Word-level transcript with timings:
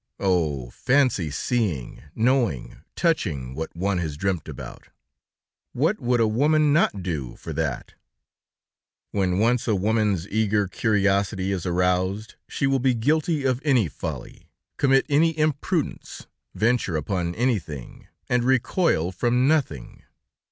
Oh! 0.19 0.71
Fancy 0.71 1.29
seeing, 1.29 2.01
knowing, 2.15 2.81
touching 2.95 3.53
what 3.53 3.75
one 3.75 3.99
has 3.99 4.17
dreamt 4.17 4.47
about! 4.47 4.87
What 5.73 5.99
would 5.99 6.19
a 6.19 6.27
woman 6.27 6.73
not 6.73 7.03
do 7.03 7.35
for 7.35 7.53
that? 7.53 7.93
When 9.11 9.37
once 9.37 9.67
a 9.67 9.75
woman's 9.75 10.27
eager 10.29 10.67
curiosity 10.67 11.51
is 11.51 11.67
aroused, 11.67 12.33
she 12.49 12.65
will 12.65 12.79
be 12.79 12.95
guilty 12.95 13.43
of 13.43 13.61
any 13.63 13.87
folly, 13.87 14.49
commit 14.77 15.05
any 15.07 15.37
imprudence, 15.37 16.25
venture 16.55 16.97
upon 16.97 17.35
anything, 17.35 18.07
and 18.27 18.43
recoil 18.43 19.11
from 19.11 19.47
nothing. 19.47 20.01